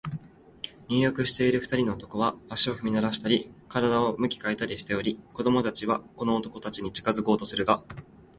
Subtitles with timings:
[0.89, 7.83] 入浴している二人の男は、足を踏みならしたり、身体を向き変えたりしており、子供たちはこの男たちに近づこうとするが、